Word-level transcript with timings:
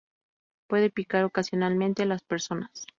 Puede 0.67 0.89
picar 0.89 1.25
ocasionalmente 1.25 2.01
a 2.01 2.05
las 2.07 2.23
personas. 2.23 2.87